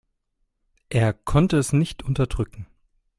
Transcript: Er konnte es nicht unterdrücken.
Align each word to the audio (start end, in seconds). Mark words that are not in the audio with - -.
Er 0.89 1.13
konnte 1.13 1.57
es 1.57 1.73
nicht 1.73 2.01
unterdrücken. 2.01 2.65